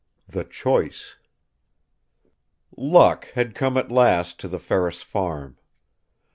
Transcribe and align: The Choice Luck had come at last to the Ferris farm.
The 0.27 0.43
Choice 0.43 1.17
Luck 2.75 3.25
had 3.33 3.53
come 3.53 3.77
at 3.77 3.91
last 3.91 4.39
to 4.39 4.47
the 4.47 4.57
Ferris 4.57 5.03
farm. 5.03 5.59